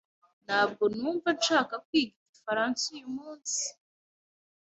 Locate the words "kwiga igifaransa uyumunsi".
1.85-3.61